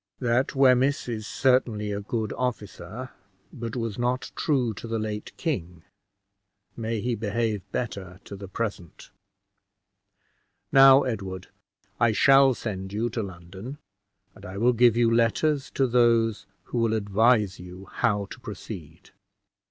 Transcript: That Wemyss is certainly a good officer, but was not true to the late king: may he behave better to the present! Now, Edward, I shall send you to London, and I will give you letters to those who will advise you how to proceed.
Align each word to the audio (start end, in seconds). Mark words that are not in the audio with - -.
That 0.19 0.55
Wemyss 0.55 1.07
is 1.07 1.27
certainly 1.27 1.91
a 1.91 2.01
good 2.01 2.33
officer, 2.33 3.11
but 3.53 3.75
was 3.75 3.99
not 3.99 4.31
true 4.35 4.73
to 4.73 4.87
the 4.87 4.97
late 4.97 5.31
king: 5.37 5.83
may 6.75 6.99
he 7.01 7.13
behave 7.13 7.61
better 7.71 8.19
to 8.23 8.35
the 8.35 8.47
present! 8.47 9.11
Now, 10.71 11.03
Edward, 11.03 11.49
I 11.99 12.13
shall 12.13 12.55
send 12.55 12.91
you 12.91 13.11
to 13.11 13.21
London, 13.21 13.77
and 14.33 14.43
I 14.43 14.57
will 14.57 14.73
give 14.73 14.97
you 14.97 15.13
letters 15.13 15.69
to 15.75 15.85
those 15.85 16.47
who 16.63 16.79
will 16.79 16.93
advise 16.95 17.59
you 17.59 17.85
how 17.91 18.25
to 18.31 18.39
proceed. 18.39 19.11